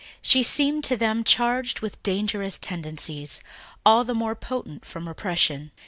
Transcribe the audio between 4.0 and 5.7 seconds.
the more potent from repression.